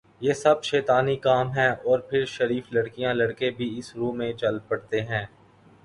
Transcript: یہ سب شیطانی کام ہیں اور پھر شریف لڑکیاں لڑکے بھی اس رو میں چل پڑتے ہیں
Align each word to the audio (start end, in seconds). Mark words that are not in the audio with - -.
یہ 0.21 0.33
سب 0.33 0.63
شیطانی 0.63 1.15
کام 1.17 1.51
ہیں 1.51 1.69
اور 1.83 1.99
پھر 1.99 2.25
شریف 2.27 2.71
لڑکیاں 2.73 3.13
لڑکے 3.13 3.49
بھی 3.57 3.67
اس 3.77 3.95
رو 3.95 4.11
میں 4.13 4.31
چل 4.33 4.59
پڑتے 4.67 5.01
ہیں 5.01 5.25